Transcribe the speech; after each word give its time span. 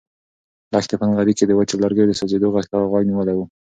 لښتې 0.71 0.95
په 0.99 1.05
نغري 1.09 1.33
کې 1.37 1.45
د 1.47 1.51
وچو 1.57 1.81
لرګیو 1.83 2.09
د 2.09 2.13
سوزېدو 2.19 2.53
غږ 2.55 2.65
ته 2.71 2.75
غوږ 2.91 3.03
نیولی 3.09 3.33
و. 3.35 3.41